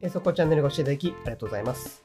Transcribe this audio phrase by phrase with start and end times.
[0.00, 2.02] えそこチャンネルご視聴いただきありがとうございます。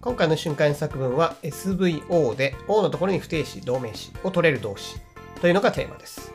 [0.00, 4.96] 今回の瞬間作文は SVO で O のところに不定詞、動名詞を取れる動詞
[5.42, 6.32] というのがテーマです。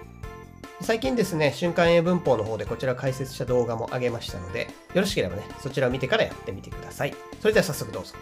[0.82, 7.16] 最近ですね、瞬間英文法の方でこちら解説した動画も上げましたので、よろしければね、そちらを見てからやってみてください。
[7.42, 8.14] それでは早速どうぞ。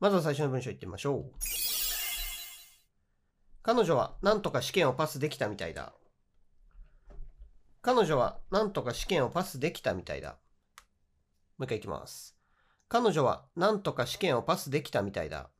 [0.00, 1.79] まずは最初の文章いってみましょう。
[3.62, 5.92] 彼女は何とか試験をパスできたみたいだ。
[7.82, 10.38] 彼女は何とか試験をパスできたみたいだ。
[11.58, 12.36] もう一回いきます。
[12.88, 15.50] 彼女は何とか試験をパスできたみたいだ。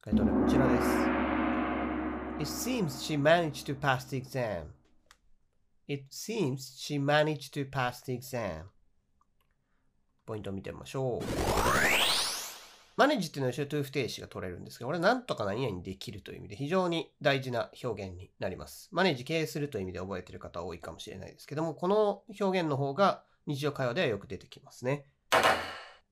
[0.00, 1.12] 回答例こちらです。
[2.40, 4.64] It seems she managed to pass the exam.
[5.86, 8.64] It seems she managed to pass the exam.
[10.26, 11.81] ポイントを見てみましょう。
[12.96, 18.88] マネージっていうのは後ろ to 不定詞が取れるんですが、これはなんとか何々できるという意味で非常に大事な表現になります。
[18.92, 25.06] マネージ経営するという意味で覚えている方は多いかもしれないですけども、この表現の方が日常会話ではよく出てきますね。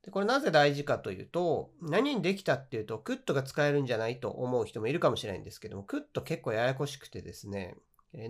[0.02, 7.76] でこれなぜ大事かというと、何にできたっていうと、クッとが使えるんじゃないと思う人もいるかもしれないんですけども、クッと結構ややこしくてですね、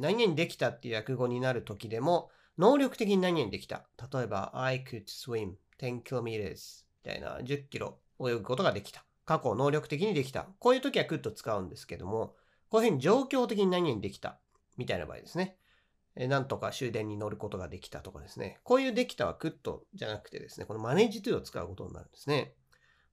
[0.00, 3.86] 何々できたっていう訳語になる時でも、能力的に何々できた。
[4.12, 9.04] 例えば、I could swim 10 kilometers みたいな10キロ泳ぐことができた。
[9.24, 10.48] 過去能力的にできた。
[10.58, 12.34] こういう時は could 使うんですけども、
[12.68, 14.38] こういうふうに状況的に何々できた。
[14.76, 15.56] みたいな場合ですね。
[16.16, 18.60] えなんとか終電に乗ることができたとかですね。
[18.64, 19.52] こういうできたは could
[19.94, 22.54] じゃなくてですね、このマネージ to を使うことになるんですね。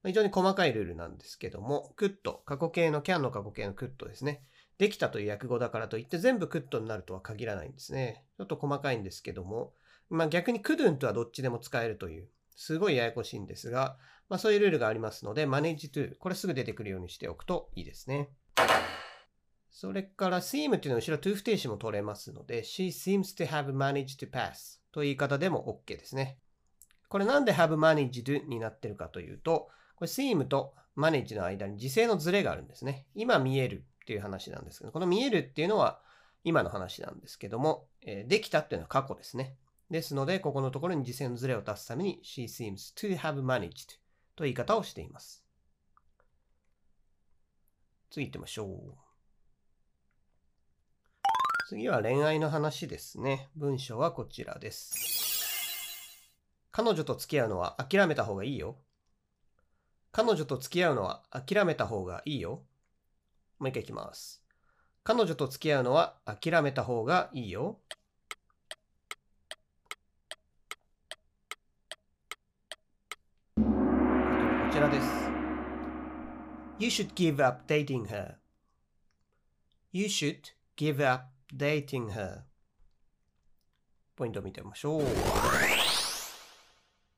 [0.05, 4.44] 非常に細かいルールなんですけども、could、過去形の can の過去形の could ですね。
[4.77, 8.23] できたという訳語だからといって全部 could になるとは限らないんですね。
[8.38, 9.73] ちょっと細かいんですけども、
[10.09, 13.97] まあ逆に couldn't はどっちでも使えるという、すごいややこしいんですが、
[14.30, 18.30] まあそういうルールがありますので、manage to、これすぐ出てくるようにしておくといいですね。
[19.72, 26.39] それから seem っていうのは後ろ to 不定詞も取れますので、she seems to have managed to pass という言い方でも OK ですね。
[27.10, 33.05] これなんで have managed になってるかというと、これ seem と manage の間に時制のズレがあるんですね。
[33.14, 36.02] 今見えるっていう話なんですけど、この見えるっていうのは
[36.44, 39.55] 今の話なんですけども、えーできたっていうのは過去ですね。
[39.92, 43.99] ですので、ここのところに時制のズレを足すために she seems to have managed
[44.37, 45.43] という言い方をしています。
[48.11, 48.93] 次行ってみましょう。
[51.67, 53.49] 次は恋愛の話ですね。
[53.55, 54.93] 文章はこちらです。
[56.71, 58.77] 彼女と付き合うのは諦めた方がいいよ。
[60.11, 62.64] 彼女と付き合うのは諦めた方がいいよ。
[63.58, 64.43] もう一回いきます。
[65.03, 67.80] 彼女と付き合うのは諦めた方がいいよ。
[73.55, 75.08] こちらです。
[76.77, 78.36] You should give up dating her.
[79.92, 80.38] You should
[80.77, 82.42] give up dating her.
[84.15, 85.02] ポイントを見てみましょう。
[85.02, 85.08] こ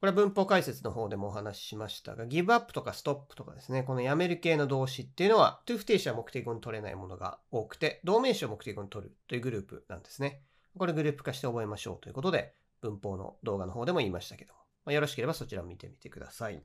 [0.06, 10.44] れは文法解説の方でもお話ししましたが、give up とか stop とかですね、このやめる系の動詞っていうのは、to 不定詞は目的語に取れないものが多くて、動名詞を目的語に取るというグループなんですね。
[10.78, 16.64] これグループ化して覚えましょうということで、文法の動画の方でも言いましたけども、まあよろしければそちらを見てみてください。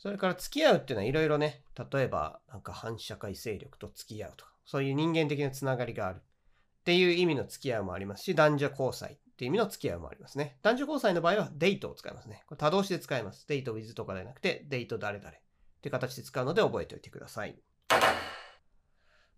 [0.00, 1.62] それから付き合うっていうのはいろいろね、
[1.92, 6.22] 例えばなんか反社会勢力と付き合うとか、そういう人間的なつながりがあるっ
[6.84, 10.56] ていう意味の付き合うもありますし、男女交際っていう意味の付き合うもありますね。
[10.62, 12.44] 男女交際の場合はデートを使いますね。
[12.46, 13.46] これ多動詞で使います。
[13.46, 15.34] デート with とかではなくて、デート誰々っ
[15.82, 17.60] て形で使うので覚えておいてください。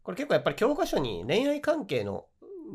[0.05, 2.27] これ結構やっぱり教科書に恋愛関係の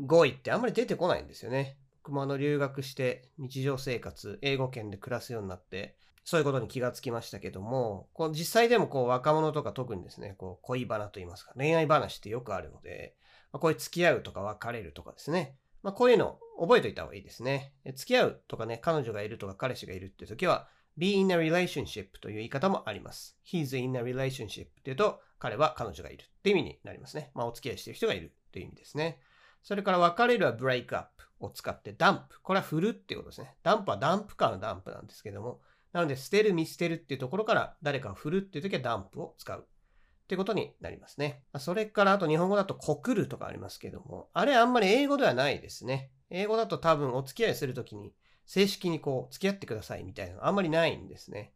[0.04, 1.78] 語彙ってあんまり出てこないんですよね。
[2.08, 13.14] 僕も留学して日常生活、英語圏で暮らすようになって、そういうことに気がつきましたけども、こう実際でもこう若者とか特にですね、こう恋バナと言いますか、恋愛話ってよくあるので、
[13.52, 17.74] まあこういう付き合うとか別れるとかですね、まあ、こういうの覚えておいた方がいいですね。
[17.94, 23.38] 付き合うとかね、彼女がいるとか彼氏がいるって時は、be in a relationship という言い方もあります。
[23.46, 27.30] he's in a relationship っていうと、彼は彼女がいるって意味になりますね。
[27.34, 29.20] まあ、お付き合いしている人がいるっていう意味ですね。
[29.62, 31.08] それから別れるは break up
[31.40, 32.22] を使って dump。
[32.42, 33.54] これは振るっていうことですね。
[33.62, 35.60] ダンプはダンプカーのダンプなんですけども、
[35.92, 39.60] なので捨てる、見捨てるっていうところから誰かを振るっていう時はダンプを使う。
[39.60, 41.42] ってことになりますね。
[41.58, 46.10] それからあと日本語だと告るとかありますけども、あれあんまり英語ではないですね。
[46.28, 48.12] 英語だと多分お付き合いするときに
[48.44, 51.52] 正式にこう付き合ってくださいみたいなのあんまりないんですね。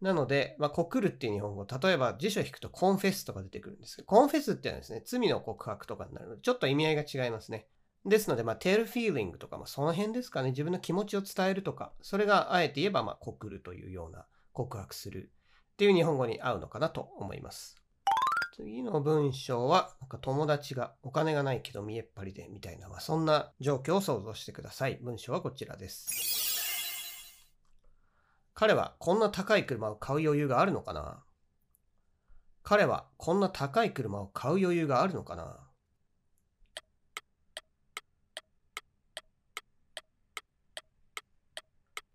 [0.00, 7.66] なので、まあ、告るっていう日本語、例えば辞書を引くとコンフェスとか出てくるんですけど、コンフェスっていうのはですね、罪の告白とかになるので、ちょっと意味合いが違いますね。
[8.04, 15.32] ですので、まあ、tell feeling とか、まあ、その辺ですかね、自分の気持ちを伝えるとか、それがあえて言えば、まあ、告るというような告白する
[15.72, 17.76] っていう日本語に合うのかなと思います。
[18.54, 24.98] 次の文章は、なんか友達がお金がないけど見えっ張りでみたいな、まあ、そんな状況を想像してください。
[25.02, 26.55] 文章はこちらです。
[28.58, 31.22] 彼はこんな高い車を買う余裕があるのかな
[32.62, 35.58] 彼はこんな高い車を買う余裕があるのかな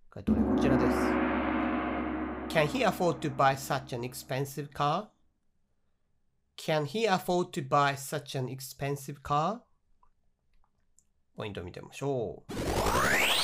[0.09, 0.97] 回答例こちらです。
[2.49, 5.09] Can he afford to buy such an expensive car?
[6.57, 9.59] Can he afford to buy such an expensive car?
[11.37, 12.70] ポイントを見てみましょう。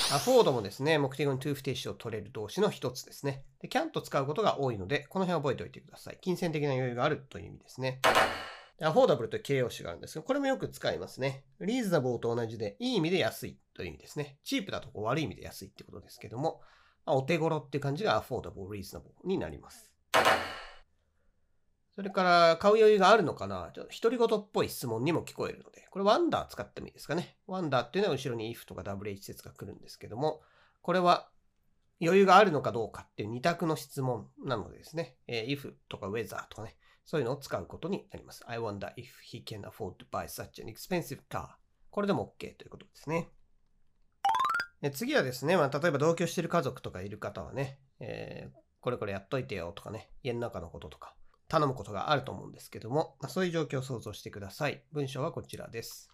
[0.10, 3.44] Afford もですね、目的語に to 不定詞を取れる動詞の一つですね。
[3.60, 6.18] で、can と使うことが多いので、この辺覚えておいてください。
[6.22, 8.00] 金銭的な余裕があるという意味ですね。
[8.80, 11.44] affordable という形容詞があるんですが、これもよく使いますね。
[11.60, 14.38] reasonable と同じで、いい意味で安いという意味ですね。
[14.44, 16.62] チープだとこう悪い意味で安いってことですけども、
[17.06, 19.92] まあ、お手頃っていう感じが affordable, reasonable になります。
[21.98, 23.72] それから、買う余裕があるのかな？
[23.74, 30.44] ちょっと独り言っぽい質問にも聞こえるので、これ wonder 使ってもいいですかね？wonder っていうのは後ろに if とか WH 説が来るんですけども、
[30.84, 31.28] これは
[32.00, 38.44] 余裕があるのかどうかっていう二択の質問なのでですね、えー if とか whether とかね、そういうのを使うことになります。
[38.46, 41.48] I wonder if he can afford to buy such an expensive car.
[41.90, 43.32] これでも OK ということですね。
[44.84, 51.16] で次はですね、まあ、例えば同居してる家族とかいる方はね、えーこれこれやっといてよとかね、家の中のこととか
[51.48, 54.84] 頼むことがあると思うんですけども、まあ、そういう状況を想像してください。
[54.92, 56.10] 文章はこちらです。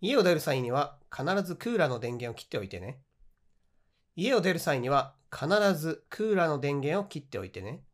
[0.00, 3.00] 家を出る際には必ずクーラーの電源を切っておいてね。
[4.16, 7.84] 家を出る際には必ずクーラーの電源を切っておいてね。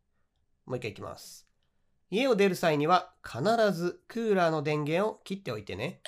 [0.66, 1.46] もう一回いきます。
[2.10, 3.42] 家を出る際には必
[3.72, 6.00] ずクーラーの電源を切っておいてね。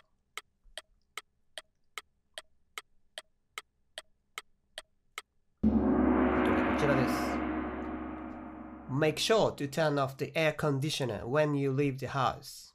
[8.90, 12.72] Make sure to turn off the air conditioner when you leave the house.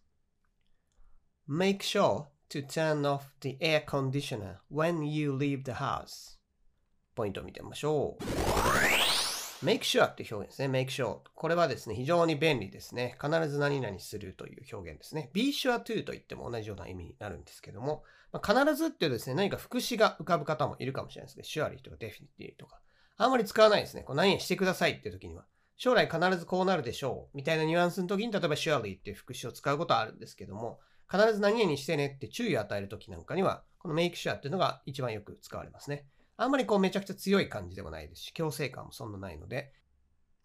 [1.46, 6.38] Make sure to turn off the air conditioner when you leave the house.
[7.16, 8.24] ポイントを見てみましょう。
[9.66, 10.70] make sure って表現ですね。
[10.70, 11.18] make sure。
[11.36, 13.18] これはですね、非常に便利ですね。
[13.22, 15.30] 必ず何々するという表現ですね。
[15.34, 21.66] be sure to と言っても同じような意味になるんですけども、まあ、必ずってですね、何か副詞が浮かぶ方もいるかもしれないですね。
[21.66, 22.80] surely とか definitely とか。
[23.18, 24.04] あんまり使わないですね。
[24.04, 25.46] こう何々してくださいっていう時には。
[25.78, 27.38] 将来必ずこうなるでしょう。
[27.38, 30.80] みたいなニュアンスの時に、例えば surely っていう副詞を使うことはあるんですけども、
[31.12, 36.06] 必ず何々してねって注意を与える時なんかには、この make sure っていうのが一番よく使われますね。
[36.38, 39.74] あんまりこうめちゃくちゃ強い感じでもないですし、強制感もそんなないので、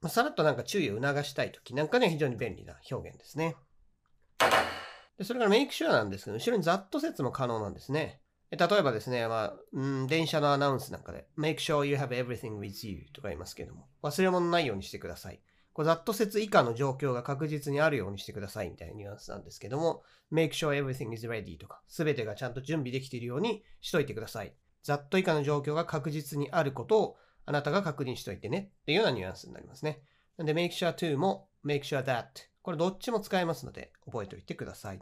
[0.00, 3.56] まあ、さらっとなんか注意を促したい時なんかには非常に便利な表現ですね。
[5.18, 8.20] でそれから make sure なんですけど、後ろにざっと説も可能なんですね。
[8.50, 15.40] 例えばですね、まあ、電車のアナウンスなんかで、make sure you have everything with you とか言いますけども、忘れ物ないようにしてください。
[15.72, 20.02] こざっと説以下の状況が確実にあるようにしてくださいみたいなニュアンスなんですけども、
[20.32, 24.52] make sure everything is ready とか、すべてがちゃんと準備できているようにしといてください。
[24.82, 27.16] ざっと以下の状況が確実にあることを
[27.46, 30.02] あなたが確認しといてねっていうようなニュアンスになりますね。
[30.36, 32.24] なんで make sure to も make sure that
[32.62, 35.00] これどっちも使えますので覚えておいてください。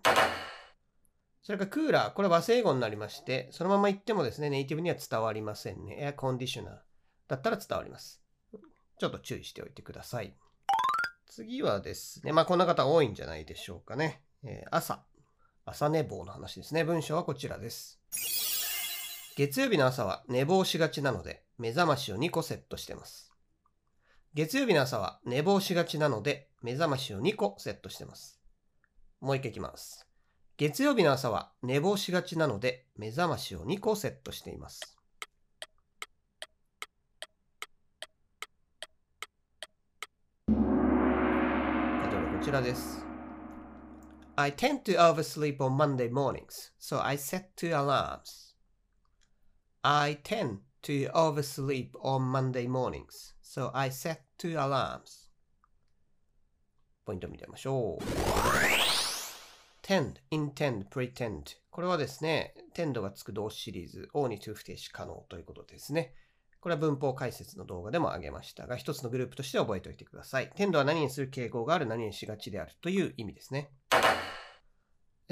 [1.49, 5.97] それからクーラー、これ和製語になりまして、そのまま言ってもですね、ネイティブには伝わりませんね。
[5.99, 6.75] エアコンディショナー
[7.27, 8.21] だったら伝わります。
[8.99, 10.35] ちょっと注意しておいてください。
[11.27, 14.21] 次はですね、まあこんな方多いんじゃないでしょうかね。
[14.45, 15.07] えー朝、
[15.65, 16.85] 朝寝坊の話ですね。
[16.85, 17.99] 文章はこちらです。
[19.35, 23.33] 月曜日の朝は寝坊しがちなので、目覚ましを2個セットしてます。
[24.35, 28.39] 月曜日の朝は寝坊しがちなので、目覚ましを2個セットしてます。
[29.23, 30.08] もう一回いきます。
[30.59, 34.99] 月曜日の朝は寝坊しがちなので、目覚ましを2個セットしています。
[40.49, 40.57] 例え
[42.11, 43.07] ばこちらです。
[44.35, 48.57] I tend to oversleep on Monday mornings, so I set two alarms.
[49.83, 55.31] I tend to oversleep on Monday mornings, so I set two alarms.
[57.05, 58.78] ポイント見てみましょう。
[59.89, 61.45] Tend, intend, pretend.
[61.71, 66.13] これはですね、tend がつく動詞シリーズ、O に to 不定詞可能ということですね。
[66.61, 70.51] これは文法解説の動画でも挙げましたが、一つのグループとして覚えておいてください。
[70.55, 73.71] tend は何にする傾向がある、何にしがちであるという意味ですね。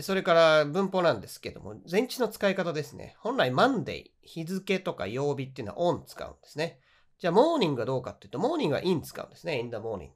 [0.00, 3.14] それから文法なんですけども、前置の使い方ですね。
[3.18, 6.80] 本来 Monday、日付とか曜日っていうのは on 使うんですね。
[7.18, 9.60] じゃあ、モーニングはどうかっていうと、モーニングは in 使うんですね。
[9.60, 10.08] in the morning。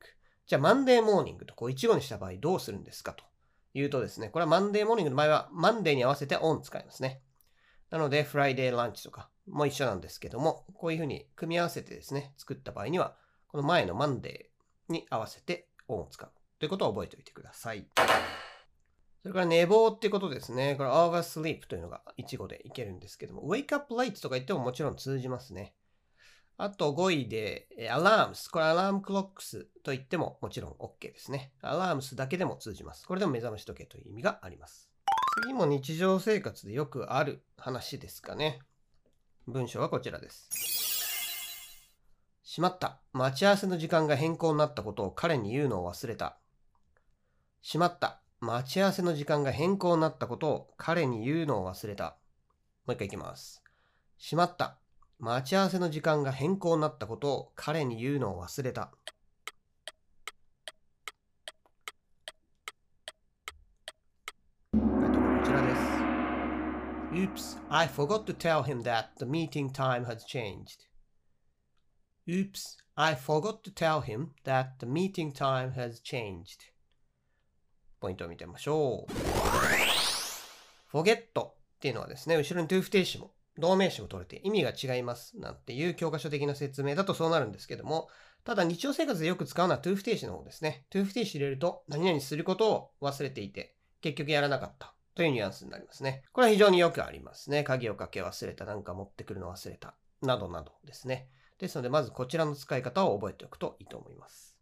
[0.47, 3.25] じゃあ、Monday morning とこう一語にした場合どうするんですかと
[3.75, 7.23] いうとですね、これは Monday morning の場合は Monday に合わせて on 使いますね。
[7.91, 13.17] なので、Friday lunch とか、も一緒なんですけども、こういうふうに組み合わせてですね、作った場合には、
[13.49, 14.47] この前の Monday
[14.89, 17.87] に合わせて on を使うということを覚えておいてください。
[19.23, 20.77] それから寝坊ってことですね。
[20.77, 25.75] これ oversleep というのが一語でいけるんですけども、wake up late とか言ってももちろん通じますね。
[26.63, 28.51] あと5位で、alarms。
[28.51, 31.53] これアラームクロックスと言ってももちろん OK ですね。
[31.63, 33.07] アラームスだけでも通じます。
[33.07, 34.91] これでも目覚まし時計という意味があります。
[35.43, 38.61] 次も日常生活でよくある話ですかね。
[39.49, 40.51] 文章はこちらです。
[42.43, 43.01] しまった。
[43.15, 46.37] 待ち合わせの時間が変更になったことを彼に言うのを忘れた。
[47.63, 48.21] しまった。
[48.41, 52.19] 待ち合わせの時間が変更になったことを彼に言うのを忘れた。
[52.87, 53.65] もう一回いきます。
[54.19, 54.80] しまった。
[55.21, 58.91] 待ち合わせの時間が変更になったことを彼に言うのを忘れた。
[67.13, 70.87] Oops, I forgot to tell him that the meeting time has changed.
[72.27, 76.73] Oops, I forgot to tell him that the meeting time has changed.
[78.01, 79.13] ポイントを見てみましょう。
[80.91, 88.09] forget っていうのはですね、後ろに to 不定詞も動名詞も取れて意味が違いますなんていう教科書的な説明だとそうなるんですけども、
[88.45, 90.87] ただ日常生活でよく使うのは to 不定詞の方ですね。
[90.91, 96.23] to 不定詞入れると何々することを忘れていて結局やらなかったというニュアンスになりますね。
[96.33, 97.65] これは非常によくありますね。
[97.65, 101.29] 鍵をかけ忘れた、なんか持ってくるの忘れた、などなどですね。
[101.59, 104.57] ですので、まずこちらの使い方を覚えておくといいと思います。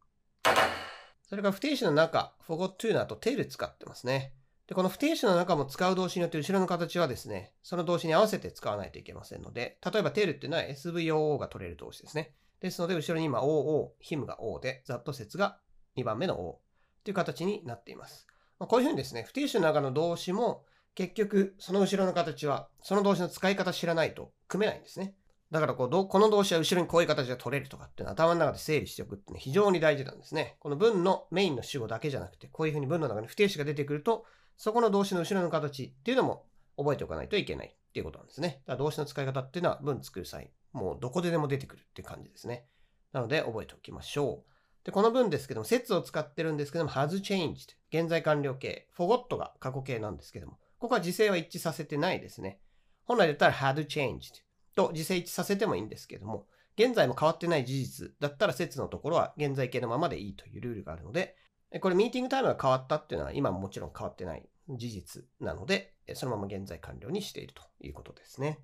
[1.29, 4.33] それから不定詞の中、forgot to の後 tell 使ってますね。
[4.69, 12.35] で、この不定詞の中も使う動詞によって後ろの形はですね、その動詞に合わせて使わないといけませんので、例えば tell っていうのは SVOO が取れる動詞ですね。
[12.61, 15.59] ですので、後ろに今 OO、him が O で、ざっと説が
[15.97, 16.61] 2番目の O
[17.03, 18.27] という形になっています。
[18.59, 25.15] まあ、こういうふうにですね、不定詞の中の動詞も結局その後ろの形はその動詞の使い方知らないと組めないんですね。
[25.51, 30.57] だからこうこの動詞は後ろにこういう形で取れるとかっていうのは頭の中で整理しておくっていうのは非常に大事なんですね。
[30.59, 34.27] この文のメインの主語だけじゃなくて、こういうふうに文の中に不定詞が出てくると、
[34.59, 36.45] そこの動詞の後ろの形っていうのも
[36.77, 38.63] 覚えておかないといけないっていうことなんですね。
[38.67, 42.67] だから動詞の使い方っていうのは文作る際、もうどこででも出てくるっていう感じですね。
[43.13, 44.85] なので覚えておきましょう。
[44.85, 47.77] で、この文ですけども、説を使ってるんですけども、has changed。
[47.93, 48.89] 現在完了形。
[48.97, 52.61] forgot が過去形なんですけども、ここは時制は一致させてないですね。
[53.05, 54.43] 本来だったら had changed。
[54.75, 56.47] と時制一致させてもいいんですけども、
[56.79, 61.37] 現在も変わってない事実だったら説のところは現在形のままでいいというルールがあるので、
[61.81, 68.61] これミーティングタイムが変わったっていうのは今ももちろん変わってない事実なので、そのまま現在完了にしているということですね。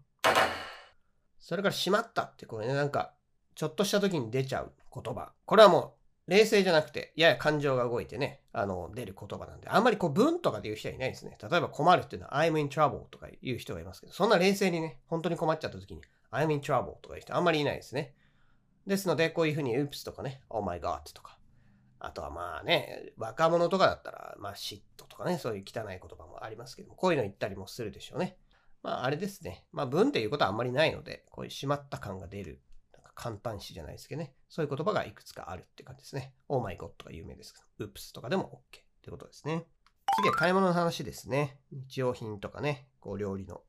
[1.38, 3.14] それからしまったってこれね、なんか
[3.54, 5.32] ちょっとした時に出ちゃう言葉。
[5.44, 5.96] これはも
[6.26, 11.36] う冷静じゃなくて、やや感情が動いてね、あの、出る言葉なんで、あんまりこう文とかで言う人はいないですね。
[11.42, 18.14] 例えば困るっていうのは I'm in trouble とか言う人がいますけど、そんな冷静にね、本当に困っちゃった時に I'm in trouble とか言う人あんまりいないですね。
[18.86, 21.33] ですので、こういうふうに oops とかね、oh my god とか、
[22.04, 28.36] あとはまあね、若者とかだったら、まあ嫉妬とかね、そういう汚い言葉もありますけども、こういうの言ったりもするでしょうね。
[28.82, 29.64] まああれですね。
[29.72, 32.60] まあ文っていうことはあんまりないので、こういうしまった感が出る、
[32.92, 34.34] なんか簡単詞じゃないですけどね。
[34.48, 36.34] そういう言葉がいくつかあるって感じですね。
[36.48, 39.64] Oh my god とか有名ですけど、oops とかでも OK ってことですね。
[40.20, 41.58] 次は買い物の話ですね。
[41.72, 43.62] 日用品とかね、こう料理の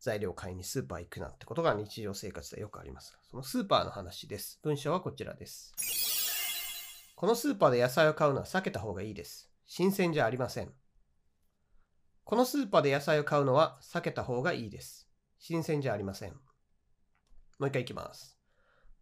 [0.00, 4.58] 材料を買いにスーパー行くなんてことが日常生活でよくありますそのスーパーの話です。
[4.62, 5.99] 文章はこちらです。
[7.20, 9.50] このスーパーで野菜を買うのは避けた方がいいです。
[9.66, 10.72] 新鮮じゃありません。
[12.24, 15.06] このスーパーで野菜を買うのは避けた方がいいです。
[15.38, 16.30] 新鮮じゃありません。
[16.30, 18.38] もう一回いきます。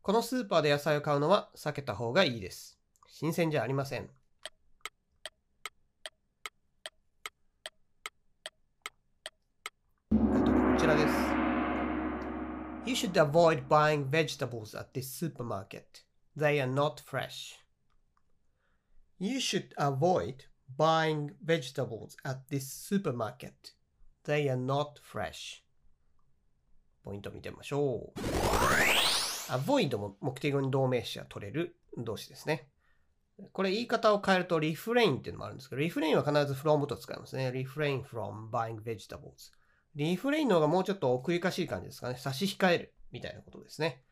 [0.03, 2.81] このスーパーで野菜を買うのは避けた方がいいです。
[3.07, 4.09] 新鮮じゃありません。
[10.09, 10.17] こ
[10.77, 11.15] ちらです。
[12.85, 16.03] You should avoid buying vegetables at this supermarket.
[16.37, 17.68] They are not fresh.
[19.21, 20.45] You should avoid
[20.77, 23.73] buying vegetables at this supermarket.
[24.25, 25.65] They are not fresh.
[27.03, 28.21] ポイント見てみましょう。
[29.51, 32.69] avoid も目的語に動名詞が取れる動詞ですね。
[33.53, 37.49] これ言い方を変えると refrain っていうのもあるんですけど、refrain は必ず from と使いますね。
[37.49, 39.53] refrain from buying vegetables。
[39.97, 42.17] リフレインの方がもうちょっと奥ゆかしい感じですかね。
[42.17, 44.05] 差し控えるみたいなことですね。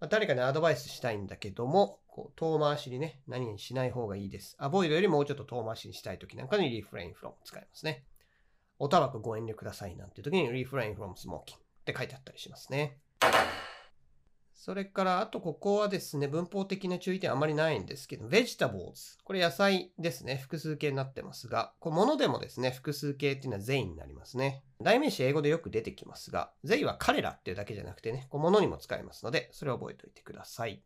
[0.00, 4.56] まあ、誰かにアドバイスしたいんだけども、こう遠回しにね、何にしない方がいいです。
[4.58, 8.04] アボイドよりもうちょっと遠回しにしたい時なんかにリフレインフロム使いますね。
[8.78, 12.98] おタバコご遠慮くださいなんて時にリフレインフロムスモーキングって書いてあったりしますね。
[14.58, 19.16] それから、あとここはですね、文法的な注意点あまりないんですけど、vegetables。
[19.22, 20.34] これ野菜ですね。
[20.34, 24.64] 複数形になってますが、これ物でもですね、複数形っていうのは they になりますね。
[24.82, 30.82] 代名詞英語でよく出てきますが、they は彼らっていうだけじゃなくてね、こう物にも使えますので、それを覚えておいてください。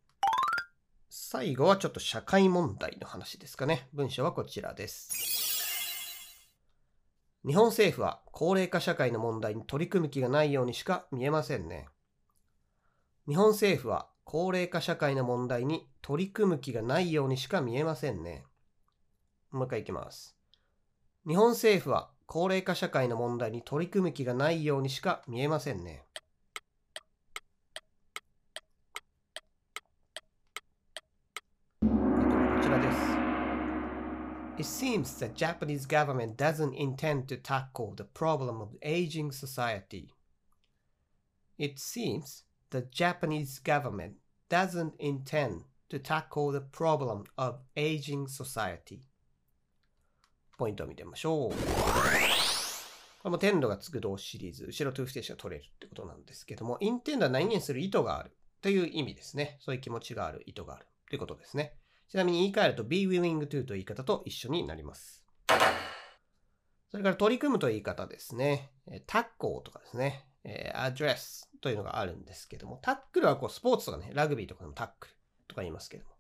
[1.09, 3.89] 最後はちょっと社会問題の話ですかね。
[3.95, 6.47] 文章はこちらです。
[7.47, 11.89] 日本政府は高齢化社会の問題に取り組む気がないようにしか見えませんね。
[13.29, 18.43] 日本政府は高齢化社会の問題に取り組む気がないようにしか見えませんね。
[19.53, 20.37] もう一回いきます。
[21.25, 26.05] 日本政府は高齢化社会の問題に取り組む気がないようにしか見えませんね。
[31.81, 31.87] こ
[32.61, 32.99] ちらです。
[34.59, 40.09] It seems the Japanese government doesn't intend to tackle the problem of aging society.
[41.57, 44.15] It seems the Japanese government
[44.49, 49.01] doesn't intend to tackle the problem of aging society.
[50.57, 51.51] ポイントを見てみましょう。
[51.51, 51.57] こ
[53.25, 59.59] れも天度がつく動詞シリーズ、後ろと不定詞が取れるってことなんですけども、intend は何々する意図があるという意味ですね。
[59.61, 61.75] そういう気持ちがある、意図があるということですね。
[62.09, 65.25] ちなみに言い換えると be willing to という言い方と一緒になります。
[66.91, 68.73] それから取り組むという言い方ですね。
[69.07, 70.27] タッコーとかですね。
[70.75, 75.15] アドレスというのがあるんですけども、タックルはこうスポーツとかね、ラグビーとかでもタックル
[75.49, 76.11] とか言いますけども、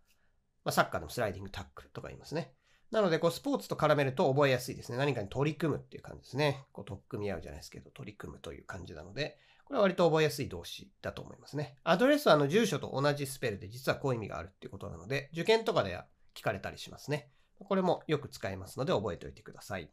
[0.64, 2.52] まあ、サッカーでもスライディングタックルとか言いますね。
[2.92, 4.98] なので、こうスポーツと絡めると覚えやすいですね。
[4.98, 6.66] 何かに取り組むっていう感じですね。
[6.72, 11.78] こう取っ組み合うじゃないですけど、取り組むという感じなので、これは割と覚えやすい動詞だと思いますね。
[11.82, 17.30] address はあの住所と同じスペルで実はこういう意味があるっていうことなので、受験とかでは聞かれたりしますね。
[17.58, 19.88] これもよく使えますので覚えておいてください。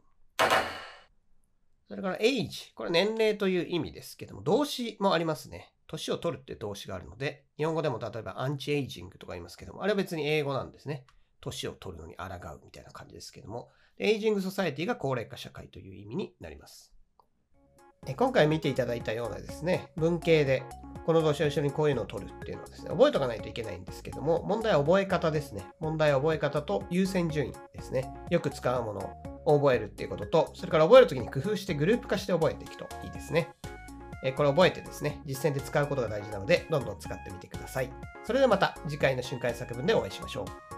[1.89, 2.74] それから age。
[2.75, 5.74] これ年齢という意味ですけども、動詞もありますね。
[5.88, 11.08] 年を取るって動詞があるので、日本語でも例えばアンチエイジングとか言いますけども、あれは別に英語なんですね。
[11.41, 16.93] 年を取るのに抗うみたいな感じですけども、 aging society が高齢化社会という意味になります。
[18.18, 20.63] 今回見ていただいたようなですね、文系で
[21.06, 25.65] この動詞を一緒にこういうのを取るっていうのはですね、覚えとかないといけないんですけども、問題は覚え方ですね。
[25.79, 28.13] 問題は覚え方と優先順位ですね。
[28.29, 33.50] よく使うものを覚えるっていうことと、それから覚えるときに工夫してグループ化して覚えていくといいですね。
[34.35, 37.90] これ覚えてですね、実践で使うことが大事なので、どんどん使ってみてください。
[38.24, 40.69] それではまた次回の瞬間作文でお会いしましょう。